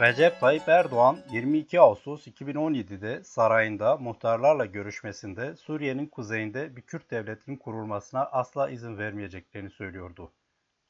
[0.00, 8.26] Recep Tayyip Erdoğan 22 Ağustos 2017'de sarayında muhtarlarla görüşmesinde Suriye'nin kuzeyinde bir Kürt devletinin kurulmasına
[8.26, 10.32] asla izin vermeyeceklerini söylüyordu.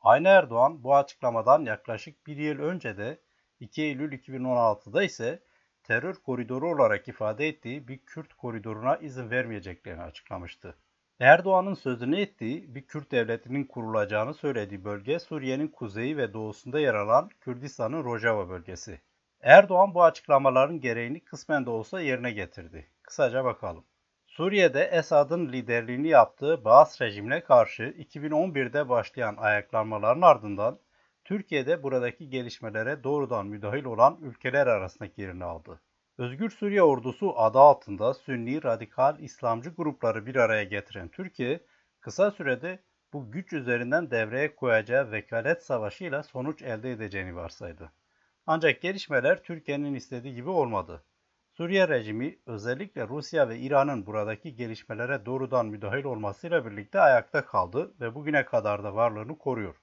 [0.00, 3.20] Aynı Erdoğan bu açıklamadan yaklaşık bir yıl önce de
[3.60, 5.42] 2 Eylül 2016'da ise
[5.82, 10.74] terör koridoru olarak ifade ettiği bir Kürt koridoruna izin vermeyeceklerini açıklamıştı.
[11.20, 17.30] Erdoğan'ın sözünü ettiği bir Kürt devletinin kurulacağını söylediği bölge Suriye'nin kuzeyi ve doğusunda yer alan
[17.40, 19.00] Kürdistan'ın Rojava bölgesi.
[19.40, 22.90] Erdoğan bu açıklamaların gereğini kısmen de olsa yerine getirdi.
[23.02, 23.84] Kısaca bakalım.
[24.26, 30.78] Suriye'de Esad'ın liderliğini yaptığı Baas rejimine karşı 2011'de başlayan ayaklanmaların ardından
[31.24, 35.80] Türkiye'de buradaki gelişmelere doğrudan müdahil olan ülkeler arasındaki yerini aldı.
[36.18, 41.60] Özgür Suriye Ordusu adı altında Sünni radikal İslamcı grupları bir araya getiren Türkiye,
[42.00, 42.78] kısa sürede
[43.12, 47.92] bu güç üzerinden devreye koyacağı vekalet savaşıyla sonuç elde edeceğini varsaydı.
[48.46, 51.04] Ancak gelişmeler Türkiye'nin istediği gibi olmadı.
[51.52, 58.14] Suriye rejimi özellikle Rusya ve İran'ın buradaki gelişmelere doğrudan müdahil olmasıyla birlikte ayakta kaldı ve
[58.14, 59.76] bugüne kadar da varlığını koruyor.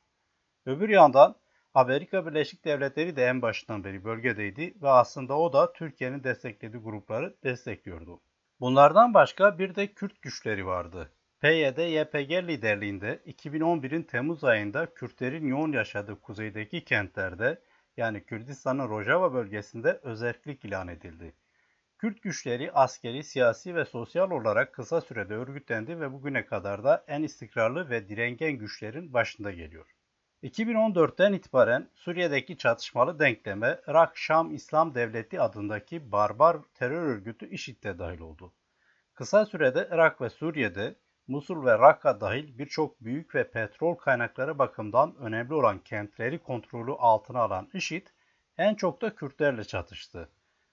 [0.66, 1.36] Öbür yandan
[1.76, 7.36] Amerika Birleşik Devletleri de en başından beri bölgedeydi ve aslında o da Türkiye'nin desteklediği grupları
[7.44, 8.22] destekliyordu.
[8.59, 11.12] Bunlardan başka bir de Kürt güçleri vardı.
[11.42, 17.62] PYD-YPG liderliğinde 2011'in Temmuz ayında Kürtlerin yoğun yaşadığı kuzeydeki kentlerde
[17.98, 21.34] yani Kürdistan'ın Rojava bölgesinde özellik ilan edildi.
[21.98, 27.23] Kürt güçleri askeri, siyasi ve sosyal olarak kısa sürede örgütlendi ve bugüne kadar da en
[27.23, 29.95] istikrarlı ve direngen güçlerin başında geliyor.
[30.44, 38.53] 2014'ten itibaren Suriye'deki çatışmalı denkleme Irak-Şam İslam Devleti adındaki barbar terör örgütü IŞİD'de dahil oldu.
[39.14, 40.95] Kısa sürede Irak ve Suriye'de
[41.27, 47.39] Musul ve Rakka dahil birçok büyük ve petrol kaynakları bakımından önemli olan kentleri kontrolü altına
[47.39, 48.08] alan IŞİD
[48.58, 50.30] en çok da Kürtlerle çatıştı.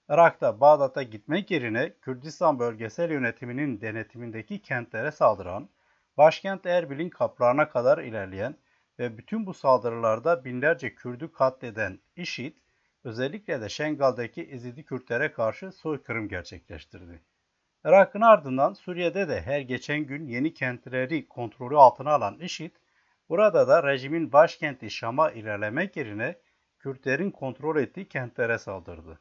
[0.09, 5.69] Irak'ta Bağdat'a gitmek yerine Kürdistan bölgesel yönetiminin denetimindeki kentlere saldıran,
[6.17, 8.57] başkent Erbil'in kaplarına kadar ilerleyen
[9.03, 12.57] ve bütün bu saldırılarda binlerce Kürdü katleden IŞİD,
[13.05, 17.23] özellikle de Şengal'daki Ezidi Kürtlere karşı soykırım gerçekleştirdi.
[17.85, 22.71] Irak'ın ardından Suriye'de de her geçen gün yeni kentleri kontrolü altına alan IŞİD,
[23.29, 26.39] burada da rejimin başkenti Şam'a ilerlemek yerine
[26.79, 29.21] Kürtlerin kontrol ettiği kentlere saldırdı.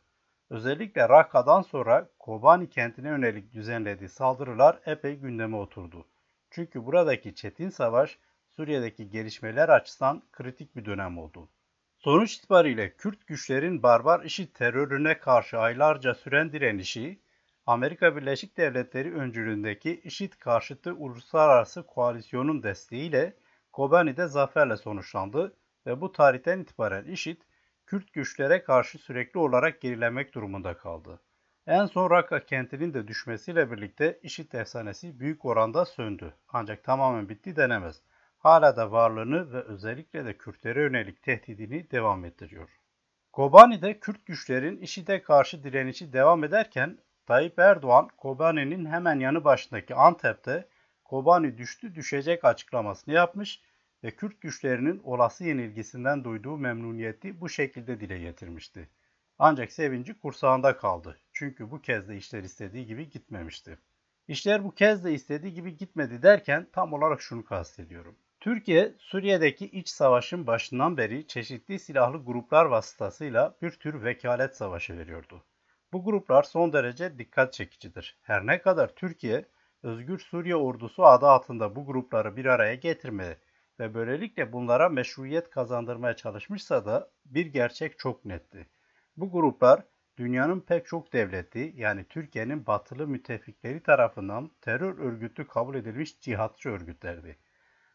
[0.49, 6.07] Özellikle Rakka'dan sonra Kobani kentine yönelik düzenlediği saldırılar epey gündeme oturdu.
[6.51, 8.19] Çünkü buradaki çetin savaş
[8.61, 11.49] Suriye'deki gelişmeler açısından kritik bir dönem oldu.
[11.97, 17.21] Sonuç itibariyle Kürt güçlerin barbar işi terörüne karşı aylarca süren direnişi,
[17.65, 23.35] Amerika Birleşik Devletleri öncülüğündeki IŞİD karşıtı uluslararası koalisyonun desteğiyle
[23.71, 27.41] Kobani'de zaferle sonuçlandı ve bu tarihten itibaren IŞİD,
[27.85, 31.19] Kürt güçlere karşı sürekli olarak gerilemek durumunda kaldı.
[31.67, 36.33] En son Raqqa kentinin de düşmesiyle birlikte IŞİD efsanesi büyük oranda söndü.
[36.47, 38.01] Ancak tamamen bitti denemez
[38.41, 42.69] hala da varlığını ve özellikle de Kürtlere yönelik tehdidini devam ettiriyor.
[43.31, 50.67] Kobani'de Kürt güçlerin IŞİD'e karşı direnişi devam ederken Tayyip Erdoğan, Kobani'nin hemen yanı başındaki Antep'te
[51.03, 53.61] Kobani düştü düşecek açıklamasını yapmış
[54.03, 58.89] ve Kürt güçlerinin olası yenilgisinden duyduğu memnuniyeti bu şekilde dile getirmişti.
[59.39, 61.17] Ancak sevinci kursağında kaldı.
[61.33, 63.77] Çünkü bu kez de işler istediği gibi gitmemişti.
[64.27, 68.15] İşler bu kez de istediği gibi gitmedi derken tam olarak şunu kastediyorum.
[68.41, 75.43] Türkiye, Suriye'deki iç savaşın başından beri çeşitli silahlı gruplar vasıtasıyla bir tür vekalet savaşı veriyordu.
[75.93, 78.19] Bu gruplar son derece dikkat çekicidir.
[78.21, 79.45] Her ne kadar Türkiye,
[79.83, 83.37] Özgür Suriye Ordusu adı altında bu grupları bir araya getirmeye
[83.79, 88.67] ve böylelikle bunlara meşruiyet kazandırmaya çalışmışsa da bir gerçek çok netti.
[89.17, 89.83] Bu gruplar
[90.17, 97.37] dünyanın pek çok devleti yani Türkiye'nin batılı müttefikleri tarafından terör örgütü kabul edilmiş cihatçı örgütlerdi.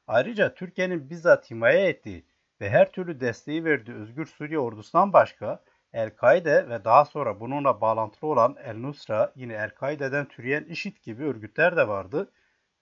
[0.06, 2.24] Ayrıca Türkiye'nin bizzat himaye ettiği
[2.60, 8.30] ve her türlü desteği verdiği Özgür Suriye ordusundan başka El-Kaide ve daha sonra bununla bağlantılı
[8.30, 12.32] olan El-Nusra yine El-Kaide'den türeyen IŞİD gibi örgütler de vardı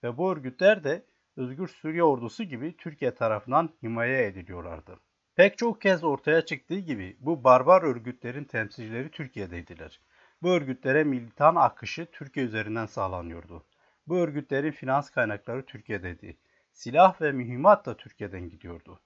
[0.03, 1.05] ve bu örgütler de
[1.37, 4.99] Özgür Suriye ordusu gibi Türkiye tarafından himaye ediliyorlardı.
[5.35, 10.01] Pek çok kez ortaya çıktığı gibi bu barbar örgütlerin temsilcileri Türkiye'deydiler.
[10.41, 13.65] Bu örgütlere militan akışı Türkiye üzerinden sağlanıyordu.
[14.07, 16.37] Bu örgütlerin finans kaynakları Türkiye'deydi
[16.75, 18.99] silah ve mühimmat da Türkiye'den gidiyordu.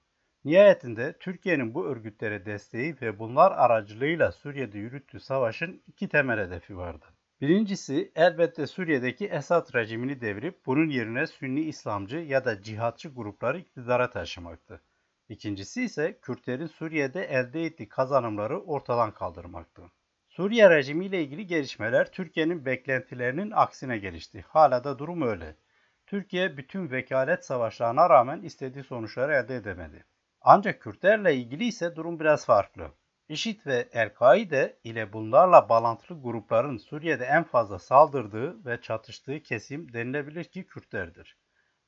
[0.44, 7.06] Nihayetinde Türkiye'nin bu örgütlere desteği ve bunlar aracılığıyla Suriye'de yürüttüğü savaşın iki temel hedefi vardı.
[7.40, 14.10] Birincisi elbette Suriye'deki Esad rejimini devirip bunun yerine Sünni İslamcı ya da cihatçı grupları iktidara
[14.10, 14.80] taşımaktı.
[15.28, 19.82] İkincisi ise Kürtlerin Suriye'de elde ettiği kazanımları ortadan kaldırmaktı.
[20.28, 24.44] Suriye rejimiyle ilgili gelişmeler Türkiye'nin beklentilerinin aksine gelişti.
[24.48, 25.56] Hala da durum öyle.
[26.10, 30.04] Türkiye bütün vekalet savaşlarına rağmen istediği sonuçları elde edemedi.
[30.40, 32.90] Ancak Kürtlerle ilgili ise durum biraz farklı.
[33.28, 40.44] IŞİD ve El-Kaide ile bunlarla bağlantılı grupların Suriye'de en fazla saldırdığı ve çatıştığı kesim denilebilir
[40.44, 41.36] ki Kürtlerdir.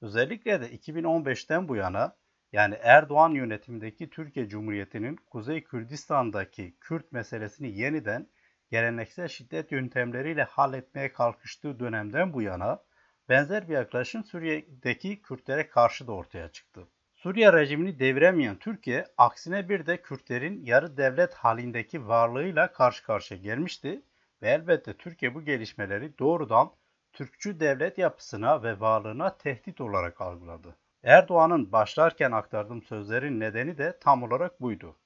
[0.00, 2.16] Özellikle de 2015'ten bu yana
[2.52, 8.28] yani Erdoğan yönetimindeki Türkiye Cumhuriyeti'nin Kuzey Kürdistan'daki Kürt meselesini yeniden
[8.70, 12.82] geleneksel şiddet yöntemleriyle halletmeye kalkıştığı dönemden bu yana
[13.28, 16.88] benzer bir yaklaşım Suriye'deki Kürtlere karşı da ortaya çıktı.
[17.14, 24.02] Suriye rejimini deviremeyen Türkiye aksine bir de Kürtlerin yarı devlet halindeki varlığıyla karşı karşıya gelmişti
[24.42, 26.70] ve elbette Türkiye bu gelişmeleri doğrudan
[27.12, 30.76] Türkçü devlet yapısına ve varlığına tehdit olarak algıladı.
[31.02, 34.96] Erdoğan'ın başlarken aktardığım sözlerin nedeni de tam olarak buydu.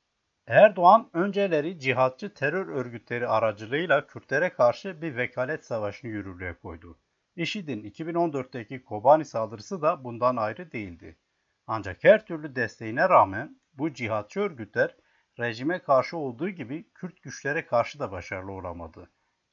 [0.46, 6.98] Erdoğan önceleri cihatçı terör örgütleri aracılığıyla Kürtlere karşı bir vekalet savaşını yürürlüğe koydu.
[7.36, 11.18] IŞİD'in 2014'teki Kobani saldırısı da bundan ayrı değildi.
[11.66, 14.96] Ancak her türlü desteğine rağmen bu cihatçı örgütler
[15.38, 19.10] rejime karşı olduğu gibi Kürt güçlere karşı da başarılı olamadı.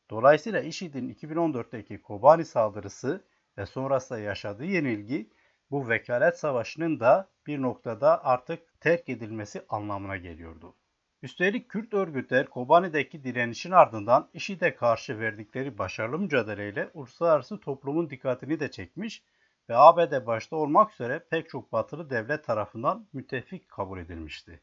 [0.10, 3.26] Dolayısıyla IŞİD'in 2014'teki Kobani saldırısı
[3.58, 5.30] ve sonrasında yaşadığı yenilgi
[5.72, 10.76] bu vekalet savaşının da bir noktada artık terk edilmesi anlamına geliyordu.
[11.24, 18.72] Üstelik Kürt örgütler Kobani'deki direnişin ardından IŞİD'e karşı verdikleri başarılı mücadeleyle uluslararası toplumun dikkatini de
[18.72, 19.24] çekmiş
[19.70, 24.62] ve ABD başta olmak üzere pek çok batılı devlet tarafından müttefik kabul edilmişti.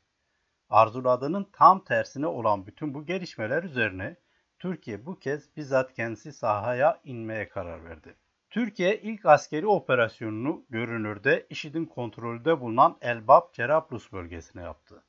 [0.68, 4.16] Arzuladığının tam tersine olan bütün bu gelişmeler üzerine
[4.58, 8.14] Türkiye bu kez bizzat kendisi sahaya inmeye karar verdi.
[8.50, 15.02] Türkiye ilk askeri operasyonunu görünürde IŞİD'in kontrolünde bulunan Elbap Cerablus bölgesine yaptı.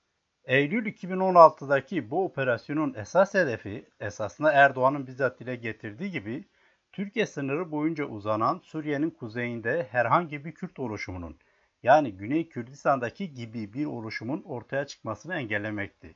[0.46, 6.46] Eylül 2016'daki bu operasyonun esas hedefi esasında Erdoğan'ın bizzat dile getirdiği gibi
[6.92, 11.38] Türkiye sınırı boyunca uzanan Suriye'nin kuzeyinde herhangi bir Kürt oluşumunun
[11.84, 16.16] yani Güney Kürdistan'daki gibi bir oluşumun ortaya çıkmasını engellemekti.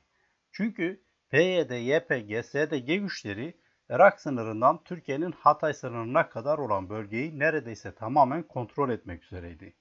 [0.52, 1.00] Çünkü
[1.30, 3.54] PYD, YPG, SDG güçleri
[3.90, 9.74] Irak sınırından Türkiye'nin Hatay sınırına kadar olan bölgeyi neredeyse tamamen kontrol etmek üzereydi.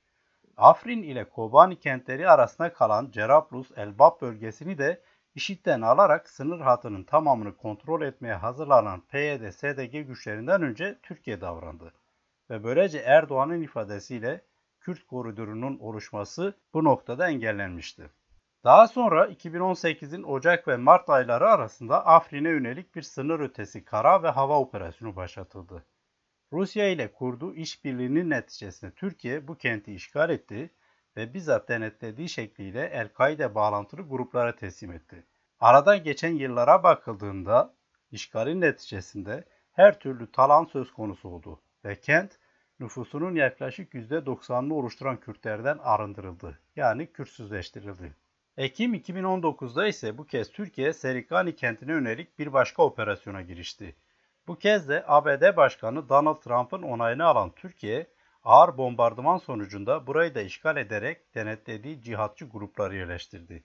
[0.57, 5.01] Afrin ile Kobani kentleri arasında kalan Cerablus Elbap bölgesini de
[5.35, 11.93] IŞİD'den alarak sınır hattının tamamını kontrol etmeye hazırlanan PYD, SDG güçlerinden önce Türkiye davrandı.
[12.49, 14.41] Ve böylece Erdoğan'ın ifadesiyle
[14.79, 18.09] Kürt koridorunun oluşması bu noktada engellenmişti.
[18.63, 24.29] Daha sonra 2018'in Ocak ve Mart ayları arasında Afrin'e yönelik bir sınır ötesi kara ve
[24.29, 25.85] hava operasyonu başlatıldı.
[26.53, 30.69] Rusya ile kurduğu işbirliğinin neticesinde Türkiye bu kenti işgal etti
[31.17, 35.23] ve bizzat denetlediği şekliyle El-Kaide bağlantılı gruplara teslim etti.
[35.59, 37.73] Aradan geçen yıllara bakıldığında
[38.11, 42.39] işgalin neticesinde her türlü talan söz konusu oldu ve kent
[42.79, 46.59] nüfusunun yaklaşık %90'ını oluşturan Kürtlerden arındırıldı.
[46.75, 48.15] Yani Kürtsüzleştirildi.
[48.57, 53.95] Ekim 2019'da ise bu kez Türkiye Serikani kentine yönelik bir başka operasyona girişti.
[54.47, 58.07] Bu kez de ABD Başkanı Donald Trump'ın onayını alan Türkiye,
[58.43, 63.63] ağır bombardıman sonucunda burayı da işgal ederek denetlediği cihatçı grupları yerleştirdi.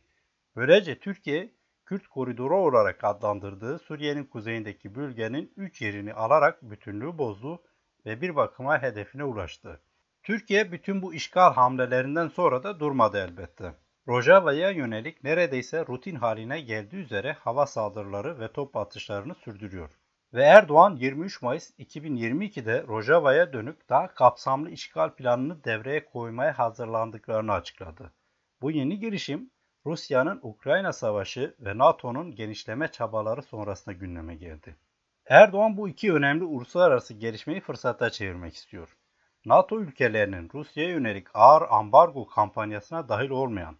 [0.56, 1.52] Böylece Türkiye,
[1.86, 7.62] Kürt koridoru olarak adlandırdığı Suriye'nin kuzeyindeki bölgenin 3 yerini alarak bütünlüğü bozdu
[8.06, 9.80] ve bir bakıma hedefine ulaştı.
[10.22, 13.74] Türkiye bütün bu işgal hamlelerinden sonra da durmadı elbette.
[14.08, 19.99] Rojava'ya yönelik neredeyse rutin haline geldiği üzere hava saldırıları ve top atışlarını sürdürüyor.
[20.34, 28.12] Ve Erdoğan 23 Mayıs 2022'de Rojava'ya dönük daha kapsamlı işgal planını devreye koymaya hazırlandıklarını açıkladı.
[28.62, 29.50] Bu yeni girişim
[29.86, 34.76] Rusya'nın Ukrayna Savaşı ve NATO'nun genişleme çabaları sonrasında gündeme geldi.
[35.26, 38.96] Erdoğan bu iki önemli uluslararası gelişmeyi fırsata çevirmek istiyor.
[39.44, 43.76] NATO ülkelerinin Rusya'ya yönelik ağır ambargo kampanyasına dahil olmayan,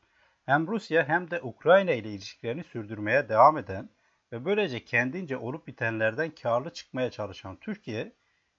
[0.46, 3.90] hem Rusya hem de Ukrayna ile ilişkilerini sürdürmeye devam eden
[4.32, 8.12] ve böylece kendince olup bitenlerden karlı çıkmaya çalışan Türkiye,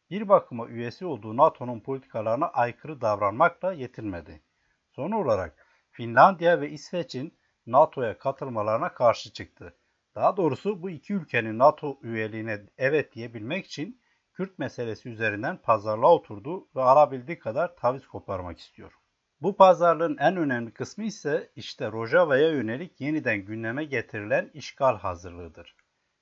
[0.09, 4.41] bir bakıma üyesi olduğu NATO'nun politikalarına aykırı davranmakla yetinmedi.
[4.89, 9.77] Son olarak Finlandiya ve İsveç'in NATO'ya katılmalarına karşı çıktı.
[10.15, 14.01] Daha doğrusu bu iki ülkenin NATO üyeliğine evet diyebilmek için
[14.33, 19.00] Kürt meselesi üzerinden pazarlığa oturdu ve alabildiği kadar taviz koparmak istiyor.
[19.41, 25.75] Bu pazarlığın en önemli kısmı ise işte Rojava'ya yönelik yeniden gündeme getirilen işgal hazırlığıdır.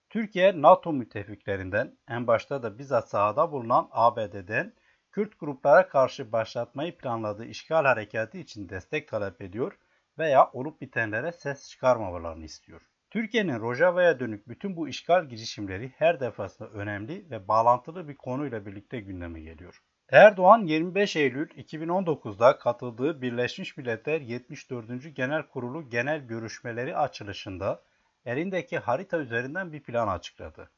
[0.10, 4.74] Türkiye, NATO müttefiklerinden, en başta da bizzat sahada bulunan ABD'den
[5.12, 9.78] Kürt gruplara karşı başlatmayı planladığı işgal harekatı için destek talep ediyor
[10.18, 12.82] veya olup bitenlere ses çıkarmamalarını istiyor.
[13.10, 19.00] Türkiye'nin Rojava'ya dönük bütün bu işgal girişimleri her defasında önemli ve bağlantılı bir konuyla birlikte
[19.00, 19.82] gündeme geliyor.
[20.12, 25.16] Erdoğan 25 Eylül 2019'da katıldığı Birleşmiş Milletler 74.
[25.16, 27.84] Genel Kurulu genel görüşmeleri açılışında
[28.26, 30.70] elindeki harita üzerinden bir plan açıkladı.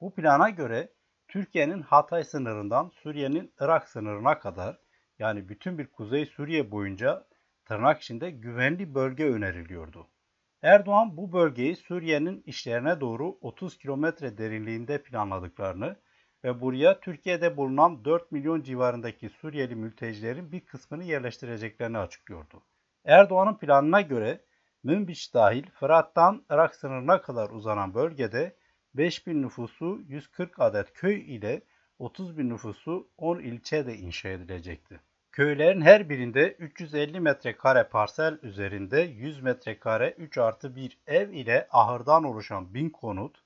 [0.00, 0.88] Bu plana göre
[1.28, 4.78] Türkiye'nin Hatay sınırından Suriye'nin Irak sınırına kadar
[5.18, 7.26] yani bütün bir Kuzey Suriye boyunca
[7.64, 10.06] tırnak içinde güvenli bölge öneriliyordu.
[10.62, 15.96] Erdoğan bu bölgeyi Suriye'nin işlerine doğru 30 kilometre derinliğinde planladıklarını
[16.44, 22.62] ve buraya Türkiye'de bulunan 4 milyon civarındaki Suriyeli mültecilerin bir kısmını yerleştireceklerini açıklıyordu.
[23.04, 24.40] Erdoğan'ın planına göre
[24.82, 28.56] Münbiç dahil Fırat'tan Irak sınırına kadar uzanan bölgede
[28.94, 31.62] 5000 nüfusu 140 adet köy ile
[31.98, 35.00] 30 bin nüfusu 10 ilçe de inşa edilecekti.
[35.32, 42.24] Köylerin her birinde 350 metrekare parsel üzerinde 100 metrekare 3 artı 1 ev ile ahırdan
[42.24, 43.39] oluşan 1000 konut,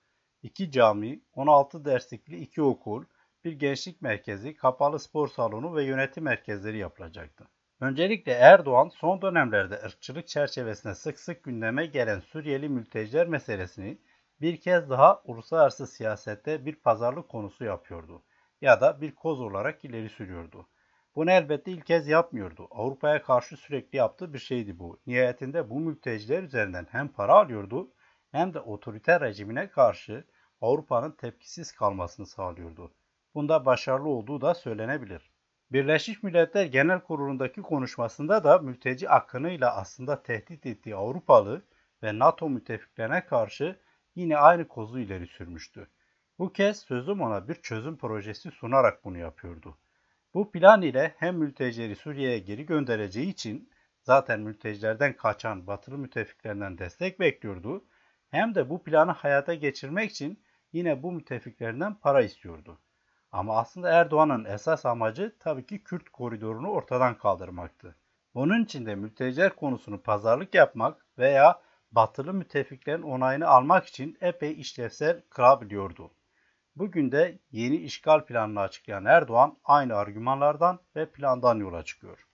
[0.44, 3.04] 2 cami, 16 derslikli 2 okul,
[3.44, 7.48] bir gençlik merkezi, kapalı spor salonu ve yönetim merkezleri yapılacaktı.
[7.80, 13.98] Öncelikle Erdoğan son dönemlerde ırkçılık çerçevesinde sık sık gündeme gelen Suriyeli mülteciler meselesini
[14.40, 18.22] bir kez daha uluslararası siyasette bir pazarlık konusu yapıyordu
[18.60, 20.68] ya da bir koz olarak ileri sürüyordu.
[21.16, 22.68] Bunu elbette ilk kez yapmıyordu.
[22.70, 25.00] Avrupa'ya karşı sürekli yaptığı bir şeydi bu.
[25.06, 27.90] Nihayetinde bu mülteciler üzerinden hem para alıyordu
[28.34, 30.24] hem de otoriter rejimine karşı
[30.64, 32.92] Avrupa'nın tepkisiz kalmasını sağlıyordu.
[33.35, 35.30] Bunda başarılı olduğu da söylenebilir.
[35.73, 41.62] Birleşmiş Milletler Genel Kurulu'ndaki konuşmasında da mülteci akınıyla aslında tehdit ettiği Avrupalı
[42.02, 43.80] ve NATO müttefiklerine karşı
[44.14, 45.88] yine aynı kozu ileri sürmüştü.
[46.38, 49.78] Bu kez sözüm ona bir çözüm projesi sunarak bunu yapıyordu.
[50.35, 53.71] Bu plan ile hem mültecileri Suriye'ye geri göndereceği için
[54.02, 57.85] zaten mültecilerden kaçan batılı müttefiklerinden destek bekliyordu,
[58.30, 60.44] hem de bu planı hayata geçirmek için
[60.75, 62.78] yine bu müttefiklerinden para istiyordu.
[63.33, 67.97] Ama aslında Erdoğan'ın esas amacı tabii ki Kürt koridorunu ortadan kaldırmaktı.
[68.35, 71.61] Bunun için de mülteciler konusunu pazarlık yapmak veya
[71.93, 76.11] batılı müttefiklerin onayını almak için epey işlevsel kılabiliyordu.
[76.76, 82.26] Bugün de yeni işgal planını açıklayan Erdoğan aynı argümanlardan ve plandan yola çıkıyor.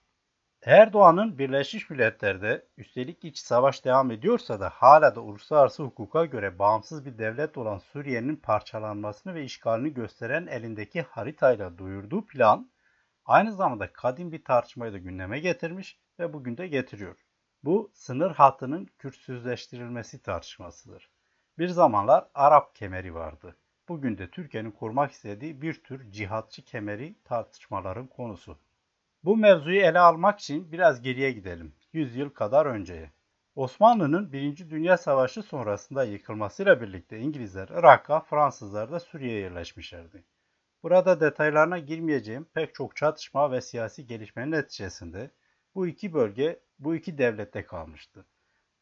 [0.65, 7.05] Erdoğan'ın Birleşmiş Milletler'de üstelik iç savaş devam ediyorsa da hala da uluslararası hukuka göre bağımsız
[7.05, 12.71] bir devlet olan Suriye'nin parçalanmasını ve işgalini gösteren elindeki haritayla duyurduğu plan
[13.25, 17.15] aynı zamanda kadim bir tartışmayı da gündeme getirmiş ve bugün de getiriyor.
[17.63, 21.09] Bu sınır hattının Kürtsüzleştirilmesi tartışmasıdır.
[21.57, 23.55] Bir zamanlar Arap kemeri vardı.
[23.89, 28.57] Bugün de Türkiye'nin kurmak istediği bir tür cihatçı kemeri tartışmaların konusu.
[29.23, 31.75] Bu mevzuyu ele almak için biraz geriye gidelim.
[31.93, 33.11] 100 yıl kadar önceye.
[33.55, 34.69] Osmanlı'nın 1.
[34.69, 40.23] Dünya Savaşı sonrasında yıkılmasıyla birlikte İngilizler Irak'a, Fransızlar da Suriye'ye yerleşmişlerdi.
[40.83, 45.31] Burada detaylarına girmeyeceğim pek çok çatışma ve siyasi gelişmenin neticesinde
[45.75, 48.25] bu iki bölge bu iki devlette kalmıştı.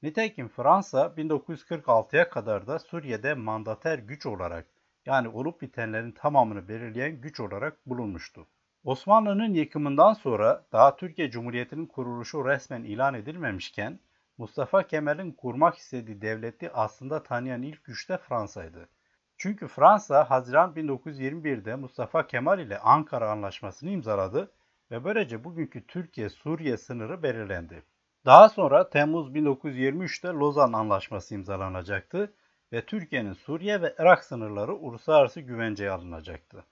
[0.01, 4.67] Nitekim Fransa 1946'ya kadar da Suriye'de mandater güç olarak
[5.05, 8.47] yani olup bitenlerin tamamını belirleyen güç olarak bulunmuştu.
[8.83, 13.99] Osmanlı'nın yıkımından sonra daha Türkiye Cumhuriyeti'nin kuruluşu resmen ilan edilmemişken
[14.37, 18.89] Mustafa Kemal'in kurmak istediği devleti aslında tanıyan ilk güç de Fransa'ydı.
[19.37, 24.51] Çünkü Fransa Haziran 1921'de Mustafa Kemal ile Ankara Anlaşması'nı imzaladı
[24.91, 27.83] ve böylece bugünkü Türkiye-Suriye sınırı belirlendi.
[28.25, 32.33] Daha sonra Temmuz 1923'te Lozan Anlaşması imzalanacaktı
[32.73, 36.65] ve Türkiye'nin Suriye ve Irak sınırları uluslararası güvenceye alınacaktı.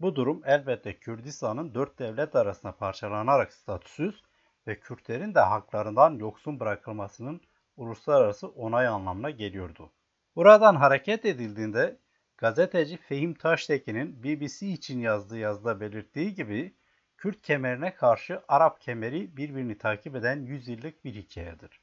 [0.00, 4.22] Bu durum elbette Kürdistan'ın dört devlet arasında parçalanarak statüsüz
[4.66, 7.40] ve Kürtlerin de haklarından yoksun bırakılmasının
[7.76, 9.92] uluslararası onay anlamına geliyordu.
[10.36, 11.98] Buradan hareket edildiğinde
[12.36, 16.74] gazeteci Fehim Taştekin'in BBC için yazdığı yazıda belirttiği gibi
[17.16, 21.80] Kürt kemerine karşı Arap kemeri birbirini takip eden 100 yıllık bir hikayedir.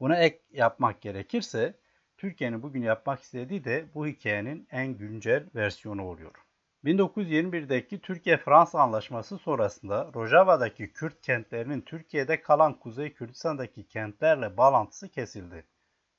[0.00, 1.74] Buna ek yapmak gerekirse
[2.16, 6.45] Türkiye'nin bugün yapmak istediği de bu hikayenin en güncel versiyonu oluyor.
[6.84, 15.66] 1921'deki Türkiye-Fransa Anlaşması sonrasında Rojava'daki Kürt kentlerinin Türkiye'de kalan Kuzey Kürdistan'daki kentlerle bağlantısı kesildi.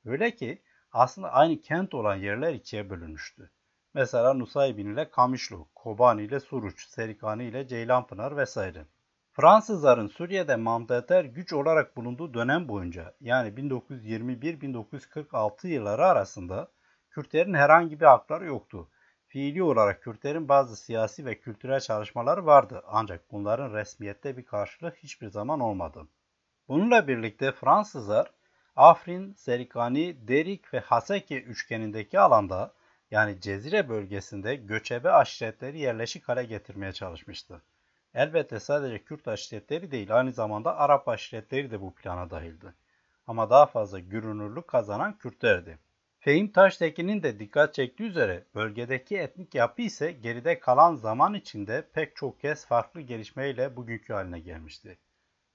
[0.05, 0.61] Öyle ki
[0.91, 3.51] aslında aynı kent olan yerler ikiye bölünmüştü.
[3.93, 8.85] Mesela Nusaybin ile Kamışlı, Kobani ile Suruç, Serikani ile Ceylanpınar vesaire.
[9.33, 16.71] Fransızların Suriye'de mandater güç olarak bulunduğu dönem boyunca yani 1921-1946 yılları arasında
[17.09, 18.89] Kürtlerin herhangi bir hakları yoktu.
[19.27, 25.27] Fiili olarak Kürtlerin bazı siyasi ve kültürel çalışmaları vardı ancak bunların resmiyette bir karşılığı hiçbir
[25.27, 26.07] zaman olmadı.
[26.67, 28.31] Bununla birlikte Fransızlar
[28.75, 32.73] Afrin, Serikani, Derik ve Haseki üçgenindeki alanda
[33.11, 37.61] yani Cezire bölgesinde göçebe aşiretleri yerleşik hale getirmeye çalışmıştı.
[38.13, 42.73] Elbette sadece Kürt aşiretleri değil aynı zamanda Arap aşiretleri de bu plana dahildi.
[43.27, 45.79] Ama daha fazla görünürlük kazanan Kürtlerdi.
[46.27, 52.15] Fehim Taştekin'in de dikkat çektiği üzere bölgedeki etnik yapı ise geride kalan zaman içinde pek
[52.15, 54.97] çok kez farklı gelişmeyle bugünkü haline gelmişti.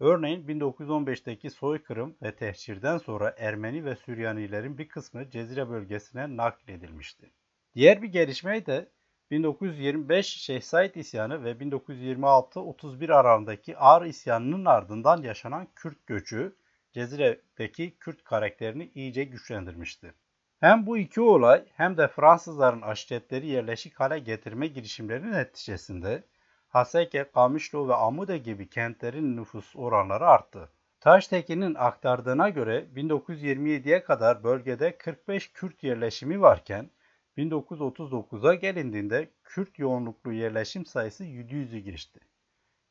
[0.01, 7.31] Örneğin 1915'teki soykırım ve tehcirden sonra Ermeni ve Süryanilerin bir kısmı Cezire bölgesine nakledilmişti.
[7.75, 8.89] Diğer bir gelişme de
[9.31, 16.57] 1925 Şeyh Said isyanı ve 1926-31 aralığındaki Ağrı isyanının ardından yaşanan Kürt göçü
[16.93, 20.15] Cezire'deki Kürt karakterini iyice güçlendirmişti.
[20.63, 26.25] Hem bu iki olay hem de Fransızların aşiretleri yerleşik hale getirme girişimlerinin neticesinde
[26.69, 30.69] Haseke, Kamışlo ve Amude gibi kentlerin nüfus oranları arttı.
[31.01, 36.91] Taştekin'in aktardığına göre 1927'ye kadar bölgede 45 Kürt yerleşimi varken
[37.37, 42.21] 1939'a gelindiğinde Kürt yoğunluklu yerleşim sayısı 700'ü geçti.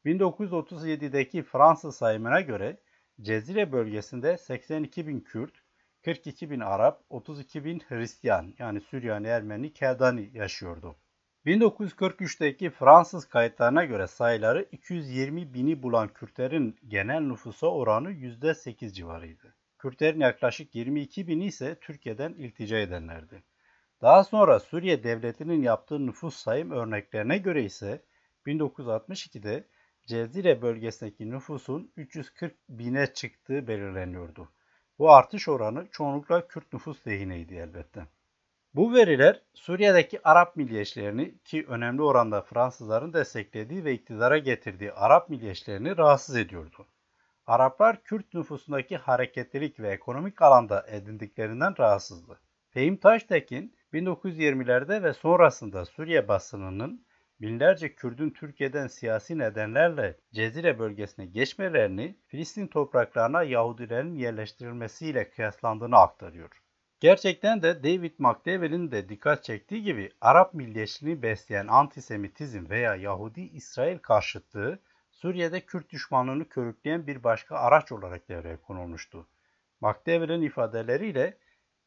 [0.06, 2.78] 1937'deki Fransız sayımına göre
[3.22, 5.61] Cezire bölgesinde 82 bin Kürt,
[6.06, 10.96] 42 bin Arap, 32 bin Hristiyan yani Süryani, Ermeni, Keldani yaşıyordu.
[11.46, 19.56] 1943'teki Fransız kayıtlarına göre sayıları 220 bini bulan Kürtlerin genel nüfusa oranı %8 civarıydı.
[19.78, 23.44] Kürtlerin yaklaşık 22 bini ise Türkiye'den iltica edenlerdi.
[24.02, 28.06] Daha sonra Suriye Devleti'nin yaptığı nüfus sayım örneklerine göre ise
[28.46, 29.68] 1962'de
[30.06, 34.52] Cezire bölgesindeki nüfusun 340 bine çıktığı belirleniyordu.
[35.02, 38.08] Bu artış oranı çoğunlukla Kürt nüfus lehineydi elbette.
[38.76, 45.98] Bu veriler Suriye'deki Arap milliyetçilerini ki önemli oranda Fransızların desteklediği ve iktidara getirdiği Arap milliyetçilerini
[45.98, 46.88] rahatsız ediyordu.
[47.48, 52.40] Araplar Kürt nüfusundaki hareketlilik ve ekonomik alanda edindiklerinden rahatsızdı.
[52.70, 57.06] Fehim Taştekin 1920'lerde ve sonrasında Suriye basınının
[57.42, 66.62] binlerce Kürdün Türkiye'den siyasi nedenlerle Cezire bölgesine geçmelerini Filistin topraklarına Yahudilerin yerleştirilmesiyle kıyaslandığını aktarıyor.
[67.00, 74.80] Gerçekten de David McDowell'in de dikkat çektiği gibi Arap milliyetçiliğini besleyen antisemitizm veya Yahudi-İsrail karşıtlığı
[75.12, 79.28] Suriye'de Kürt düşmanlığını körükleyen bir başka araç olarak devreye konulmuştu.
[79.82, 81.38] McDowell'in ifadeleriyle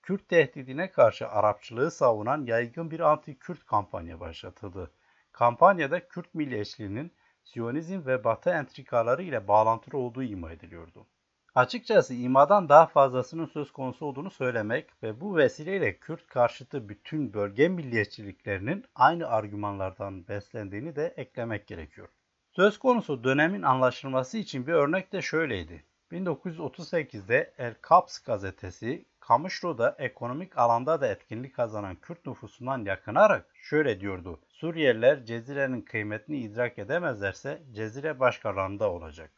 [0.03, 4.91] Kürt tehdidine karşı Arapçılığı savunan yaygın bir anti-Kürt kampanya başlatıldı.
[5.35, 7.13] Kampanyada Kürt milliyetçiliğinin
[7.45, 11.07] Siyonizm ve Batı entrikaları ile bağlantılı olduğu ima ediliyordu.
[11.55, 17.69] Açıkçası imadan daha fazlasının söz konusu olduğunu söylemek ve bu vesileyle Kürt karşıtı bütün bölge
[17.69, 22.09] milliyetçiliklerinin aynı argümanlardan beslendiğini de eklemek gerekiyor.
[22.51, 25.85] Söz konusu dönemin anlaşılması için bir örnek de şöyleydi.
[26.13, 34.41] 1938'de El Kaps gazetesi Kamışlı'da ekonomik alanda da etkinlik kazanan Kürt nüfusundan yakınarak şöyle diyordu.
[34.49, 39.31] Suriyeliler Cezire'nin kıymetini idrak edemezlerse Cezire başkalarında olacak.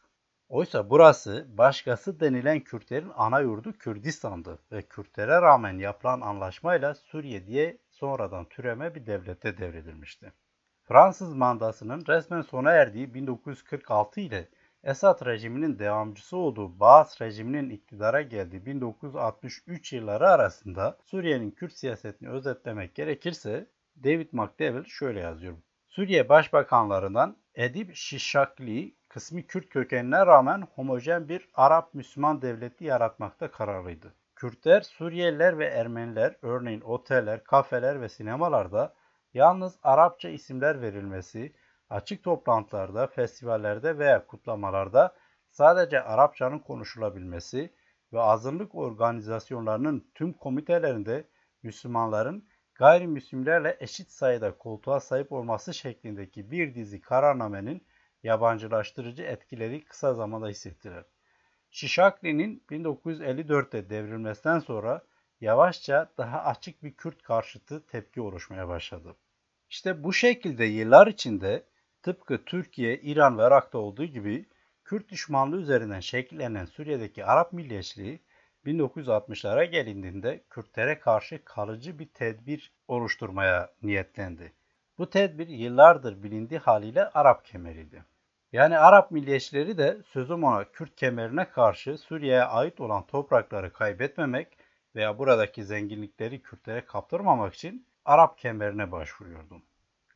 [0.49, 7.77] Oysa burası başkası denilen Kürtlerin ana yurdu Kürdistan'dı ve Kürtlere rağmen yapılan anlaşmayla Suriye diye
[7.89, 10.33] sonradan türeme bir devlete devredilmişti.
[10.83, 14.49] Fransız mandasının resmen sona erdiği 1946 ile
[14.83, 22.95] Esad rejiminin devamcısı olduğu Baas rejiminin iktidara geldiği 1963 yılları arasında Suriye'nin Kürt siyasetini özetlemek
[22.95, 23.67] gerekirse
[24.03, 25.57] David McDowell şöyle yazıyor.
[25.87, 34.13] Suriye başbakanlarından Edip Şişakli kısmi Kürt kökenine rağmen homojen bir Arap-Müslüman devleti yaratmakta kararlıydı.
[34.35, 38.95] Kürtler, Suriyeliler ve Ermeniler örneğin oteller, kafeler ve sinemalarda
[39.33, 41.53] yalnız Arapça isimler verilmesi,
[41.89, 45.15] açık toplantılarda, festivallerde veya kutlamalarda
[45.49, 47.73] sadece Arapçanın konuşulabilmesi
[48.13, 51.27] ve azınlık organizasyonlarının tüm komitelerinde
[51.63, 57.87] Müslümanların gayrimüslimlerle eşit sayıda koltuğa sahip olması şeklindeki bir dizi kararnamenin
[58.23, 61.03] yabancılaştırıcı etkileri kısa zamanda hissettiler.
[61.71, 65.01] Şişakli'nin 1954'te devrilmesinden sonra
[65.41, 69.15] yavaşça daha açık bir Kürt karşıtı tepki oluşmaya başladı.
[69.69, 71.63] İşte bu şekilde yıllar içinde
[72.07, 74.45] tıpkı Türkiye, İran ve Irak'ta olduğu gibi
[74.85, 78.19] Kürt düşmanlığı üzerinden şekillenen Suriye'deki Arap milliyetçiliği
[78.65, 84.53] 1960'lara gelindiğinde Kürtlere karşı kalıcı bir tedbir oluşturmaya niyetlendi.
[84.97, 88.03] Bu tedbir yıllardır bilindiği haliyle Arap kemeriydi.
[88.51, 94.57] Yani Arap milliyetçileri de sözüm ona Kürt kemerine karşı Suriye'ye ait olan toprakları kaybetmemek
[94.95, 99.61] veya buradaki zenginlikleri Kürtlere kaptırmamak için Arap kemerine başvuruyordu.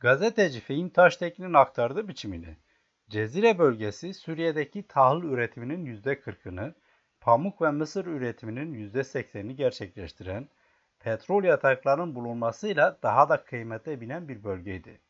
[0.02, 2.56] Gazeteci Fehim Taştekin'in aktardığı biçimiyle
[3.10, 6.74] Cezire bölgesi Suriye'deki tahıl üretiminin %40'ını,
[7.20, 10.48] pamuk ve mısır üretiminin %80'ini gerçekleştiren,
[11.00, 15.00] petrol yataklarının bulunmasıyla daha da kıymete binen bir bölgeydi.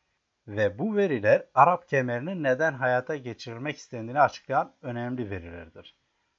[0.47, 5.95] Ve bu veriler Arap kemerinin neden hayata geçirilmek istendiğini açıklayan önemli verilerdir.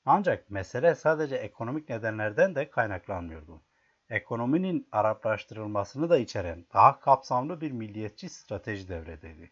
[0.07, 3.63] Ancak mesele sadece ekonomik nedenlerden de kaynaklanmıyordu.
[4.11, 9.51] Ekonominin Araplaştırılmasını da içeren daha kapsamlı bir milliyetçi strateji devredeydi.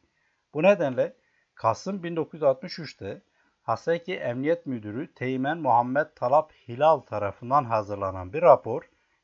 [0.55, 1.17] Bu nedenle
[1.55, 3.23] Kasım 1963'te
[3.63, 8.83] Haseki Emniyet Müdürü Teğmen Muhammed Talap Hilal tarafından hazırlanan bir rapor,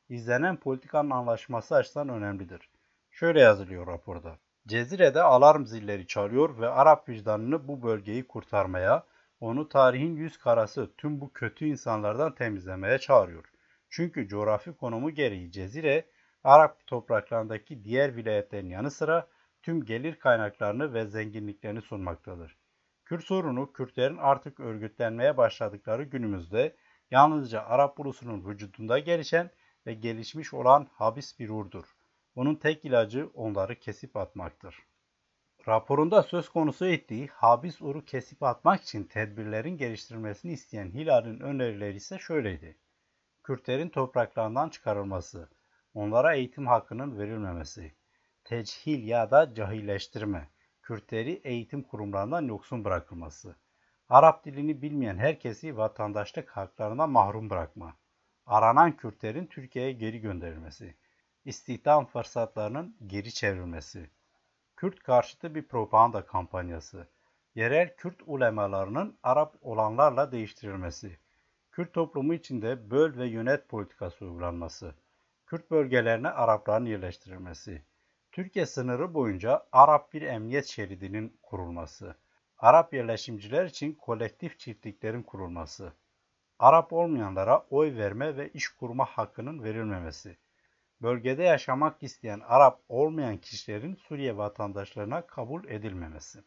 [0.09, 2.69] izlenen politikanın anlaşması açısından önemlidir.
[3.11, 4.37] Şöyle yazılıyor raporda.
[4.67, 9.03] Cezire'de alarm zilleri çalıyor ve Arap vicdanını bu bölgeyi kurtarmaya,
[9.39, 13.48] onu tarihin yüz karası tüm bu kötü insanlardan temizlemeye çağırıyor.
[13.89, 16.05] Çünkü coğrafi konumu gereği Cezire,
[16.43, 19.27] Arap topraklarındaki diğer vilayetlerin yanı sıra
[19.63, 22.57] tüm gelir kaynaklarını ve zenginliklerini sunmaktadır.
[23.05, 26.75] Kürt sorunu Kürtlerin artık örgütlenmeye başladıkları günümüzde
[27.11, 29.51] yalnızca Arap ulusunun vücudunda gelişen
[29.85, 31.85] ve gelişmiş olan habis bir urdur.
[32.35, 34.75] Bunun tek ilacı onları kesip atmaktır.
[35.67, 42.19] Raporunda söz konusu ettiği habis uru kesip atmak için tedbirlerin geliştirilmesini isteyen Hilal'in önerileri ise
[42.19, 42.77] şöyleydi.
[43.49, 45.49] Kürtlerin topraklarından çıkarılması,
[45.93, 47.93] onlara eğitim hakkının verilmemesi,
[48.43, 50.49] teçhil ya da cahilleştirme,
[50.81, 53.55] Kürtleri eğitim kurumlarından yoksun bırakılması,
[54.09, 57.97] Arap dilini bilmeyen herkesi vatandaşlık haklarından mahrum bırakma,
[58.45, 60.95] aranan Kürtlerin Türkiye'ye geri gönderilmesi,
[61.45, 64.09] istihdam fırsatlarının geri çevrilmesi,
[64.75, 67.07] Kürt karşıtı bir propaganda kampanyası,
[67.55, 71.19] yerel Kürt ulemalarının Arap olanlarla değiştirilmesi,
[71.79, 74.95] Kürt toplumu içinde böl ve yönet politikası uygulanması,
[75.45, 77.81] Kürt bölgelerine Arapların yerleştirilmesi,
[78.31, 82.15] Türkiye sınırı boyunca Arap bir emniyet şeridinin kurulması,
[82.57, 85.93] Arap yerleşimciler için kolektif çiftliklerin kurulması,
[86.59, 90.37] Arap olmayanlara oy verme ve iş kurma hakkının verilmemesi,
[91.01, 96.39] bölgede yaşamak isteyen Arap olmayan kişilerin Suriye vatandaşlarına kabul edilmemesi.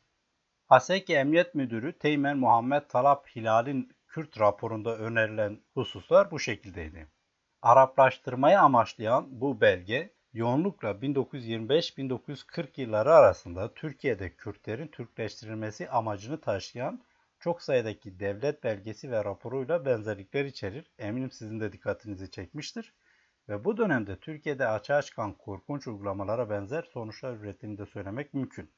[0.66, 7.08] Haseki Emniyet Müdürü Teğmen Muhammed Talap Hilal'in Kürt raporunda önerilen hususlar bu şekildeydi.
[7.62, 17.02] Araplaştırmayı amaçlayan bu belge, yoğunlukla 1925-1940 yılları arasında Türkiye'de Kürtlerin Türkleştirilmesi amacını taşıyan
[17.40, 20.90] çok sayıdaki devlet belgesi ve raporuyla benzerlikler içerir.
[20.98, 22.94] Eminim sizin de dikkatinizi çekmiştir.
[23.48, 28.70] Ve bu dönemde Türkiye'de açığa çıkan korkunç uygulamalara benzer sonuçlar ürettiğini de söylemek mümkün.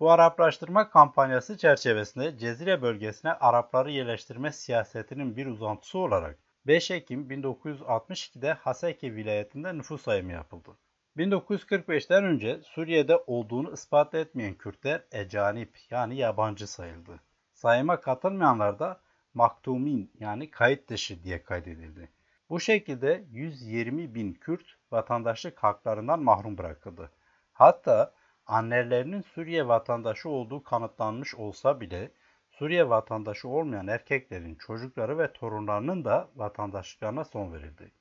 [0.00, 8.52] Bu Araplaştırma kampanyası çerçevesinde Cezire bölgesine Arapları yerleştirme siyasetinin bir uzantısı olarak 5 Ekim 1962'de
[8.52, 10.70] Haseki vilayetinde nüfus sayımı yapıldı.
[11.16, 17.20] 1945'ten önce Suriye'de olduğunu ispat etmeyen Kürtler ecanip yani yabancı sayıldı.
[17.52, 19.00] Sayıma katılmayanlar da
[19.34, 22.08] maktumin yani kayıt dışı diye kaydedildi.
[22.50, 27.10] Bu şekilde 120 bin Kürt vatandaşlık haklarından mahrum bırakıldı.
[27.52, 28.14] Hatta
[28.46, 32.10] annelerinin Suriye vatandaşı olduğu kanıtlanmış olsa bile
[32.50, 37.92] Suriye vatandaşı olmayan erkeklerin çocukları ve torunlarının da vatandaşlıklarına son verildi.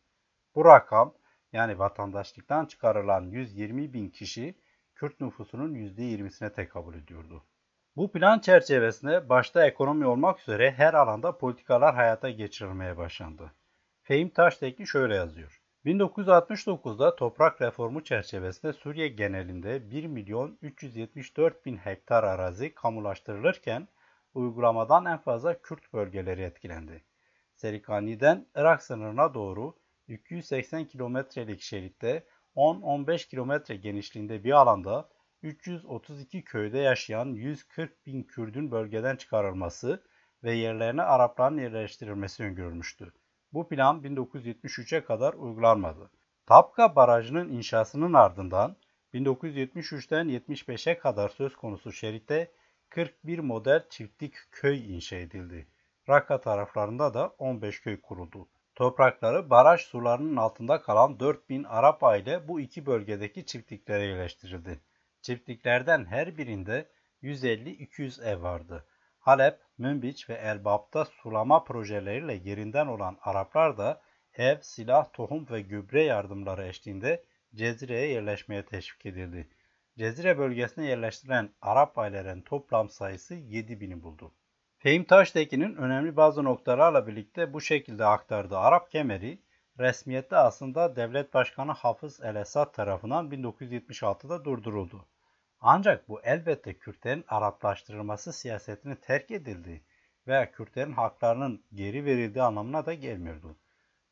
[0.55, 1.13] Bu rakam
[1.53, 4.55] yani vatandaşlıktan çıkarılan 120 bin kişi
[4.95, 7.43] Kürt nüfusunun %20'sine tekabül ediyordu.
[7.95, 13.51] Bu plan çerçevesinde başta ekonomi olmak üzere her alanda politikalar hayata geçirilmeye başlandı.
[14.01, 15.62] Fehim Taştekin şöyle yazıyor.
[15.85, 23.87] 1969'da toprak reformu çerçevesinde Suriye genelinde 1 milyon 374 bin hektar arazi kamulaştırılırken
[24.33, 27.03] uygulamadan en fazla Kürt bölgeleri etkilendi.
[27.55, 29.75] Serikani'den Irak sınırına doğru
[30.07, 35.09] 280 kilometrelik şeritte 10-15 kilometre genişliğinde bir alanda
[35.41, 40.03] 332 köyde yaşayan 140 bin Kürdün bölgeden çıkarılması
[40.43, 43.13] ve yerlerine Arapların yerleştirilmesi öngörülmüştü.
[43.53, 46.11] Bu plan 1973'e kadar uygulanmadı.
[46.45, 48.75] Tapka Barajı'nın inşasının ardından
[49.13, 52.51] 1973'ten 75'e kadar söz konusu şeritte
[52.89, 55.67] 41 model çiftlik köy inşa edildi.
[56.09, 58.47] Raqqa taraflarında da 15 köy kuruldu.
[58.75, 64.79] Toprakları baraj sularının altında kalan 4000 Arap aile bu iki bölgedeki çiftliklere yerleştirildi.
[65.21, 66.89] Çiftliklerden her birinde
[67.23, 68.85] 150-200 ev vardı.
[69.23, 74.01] Halep, Münbiç ve Elbap'ta sulama projeleriyle yerinden olan Araplar da
[74.33, 77.23] ev, silah, tohum ve gübre yardımları eşliğinde
[77.55, 79.49] Cezire'ye yerleşmeye teşvik edildi.
[79.97, 84.33] Cezire bölgesine yerleştirilen Arap ailelerin toplam sayısı 7000'i buldu.
[84.77, 89.41] Fehim Taştekin'in önemli bazı noktalarla birlikte bu şekilde aktardığı Arap kemeri,
[89.79, 95.05] resmiyette aslında Devlet Başkanı Hafız el-Esad tarafından 1976'da durduruldu.
[95.65, 99.81] Ancak bu elbette Kürtlerin Araplaştırılması siyasetini terk edildi.
[100.27, 103.57] veya Kürtlerin haklarının geri verildiği anlamına da gelmiyordu.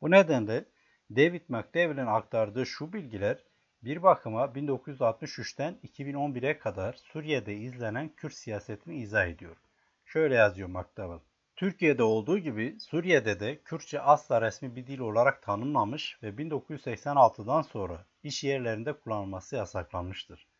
[0.02, 0.64] Bu nedenle
[1.10, 3.44] David McDowell'in aktardığı şu bilgiler
[3.84, 9.56] bir bakıma 1963'ten 2011'e kadar Suriye'de izlenen Kürt siyasetini izah ediyor.
[10.04, 11.20] Şöyle yazıyor McDowell.
[11.56, 18.06] Türkiye'de olduğu gibi Suriye'de de Kürtçe asla resmi bir dil olarak tanınmamış ve 1986'dan sonra
[18.22, 20.51] iş yerlerinde kullanılması yasaklanmıştır.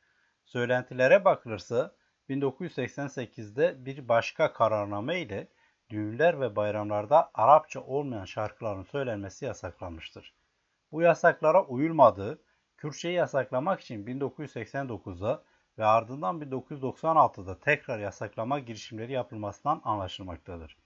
[0.53, 1.95] Söylentilere bakılırsa
[2.29, 5.49] 1988'de bir başka kararname ile
[5.91, 10.35] düğünler ve bayramlarda Arapça olmayan şarkıların söylenmesi yasaklanmıştır.
[10.93, 12.43] Bu yasaklara uyulmadığı,
[12.77, 15.43] Kürtçeyi yasaklamak için 1989'da
[15.79, 20.77] ve ardından 1996'da tekrar yasaklama girişimleri yapılmasından anlaşılmaktadır.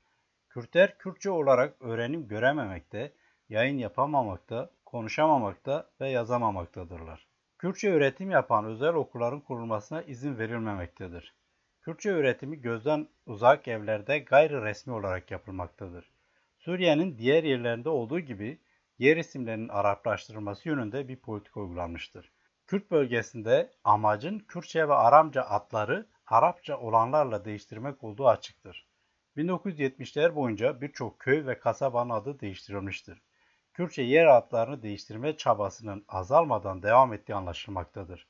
[0.48, 3.12] Kürtler Kürtçe olarak öğrenim görememekte,
[3.48, 7.35] yayın yapamamakta, konuşamamakta ve yazamamaktadırlar.
[7.58, 11.34] Kürtçe öğretim yapan özel okulların kurulmasına izin verilmemektedir.
[11.82, 16.10] Kürtçe öğretimi gözden uzak evlerde gayri resmi olarak yapılmaktadır.
[16.58, 18.60] Suriye'nin diğer yerlerinde olduğu gibi
[18.98, 22.32] yer isimlerinin Araplaştırılması yönünde bir politika uygulanmıştır.
[22.66, 28.86] Kürt bölgesinde amacın Kürtçe ve Aramca adları Arapça olanlarla değiştirmek olduğu açıktır.
[29.36, 33.22] 1970'ler boyunca birçok köy ve kasabanın adı değiştirilmiştir.
[33.76, 38.26] Kürtçe yer adlarını değiştirme çabasının azalmadan devam ettiği anlaşılmaktadır.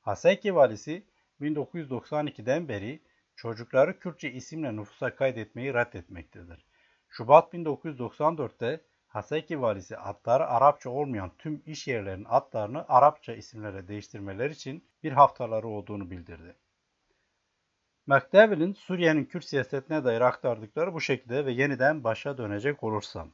[0.00, 1.06] Haseki valisi
[1.40, 3.02] 1992'den beri
[3.36, 6.66] çocukları Kürtçe isimle nüfusa kaydetmeyi reddetmektedir.
[7.08, 14.84] Şubat 1994'te Haseki valisi adları Arapça olmayan tüm iş yerlerinin adlarını Arapça isimlere değiştirmeleri için
[15.02, 16.56] bir haftaları olduğunu bildirdi.
[18.06, 23.32] McDowell'in Suriye'nin Kürt siyasetine dair aktardıkları bu şekilde ve yeniden başa dönecek olursam.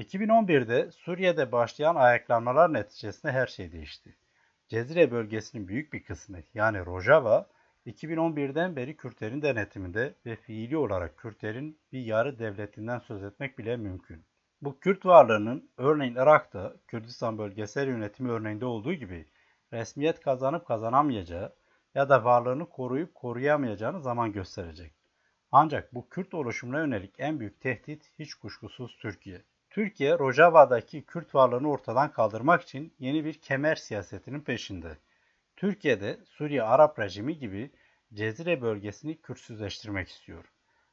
[0.00, 4.16] 2011'de Suriye'de başlayan ayaklanmalar neticesinde her şey değişti.
[4.68, 7.46] Cezire bölgesinin büyük bir kısmı yani Rojava
[7.86, 14.24] 2011'den beri Kürtlerin denetiminde ve fiili olarak Kürtlerin bir yarı devletinden söz etmek bile mümkün.
[14.62, 19.26] Bu Kürt varlığının örneğin Irak'ta Kürdistan bölgesel yönetimi örneğinde olduğu gibi
[19.72, 21.54] resmiyet kazanıp kazanamayacağı
[21.94, 24.92] ya da varlığını koruyup koruyamayacağını zaman gösterecek.
[25.52, 29.42] Ancak bu Kürt oluşumuna yönelik en büyük tehdit hiç kuşkusuz Türkiye.
[29.70, 34.98] Türkiye, Rojava'daki Kürt varlığını ortadan kaldırmak için yeni bir kemer siyasetinin peşinde.
[35.56, 37.70] Türkiye'de Suriye Arap rejimi gibi
[38.14, 40.44] Cezire bölgesini Kürtsüzleştirmek istiyor.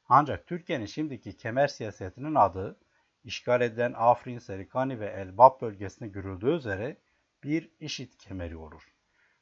[0.08, 2.76] Ancak Türkiye'nin şimdiki kemer siyasetinin adı
[3.24, 6.96] işgal edilen Afrin, Serikani ve Elbap bölgesine görüldüğü üzere
[7.44, 8.82] bir IŞİD kemeri olur.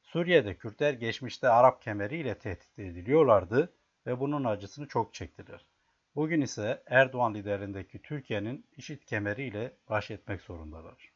[0.03, 3.73] Suriye'de Kürtler geçmişte Arap kemeriyle tehdit ediliyorlardı
[4.07, 5.67] ve bunun acısını çok çektiler.
[6.17, 11.16] Bugün ise Erdoğan liderindeki Türkiye'nin IŞİD kemeriyle baş etmek zorundalar.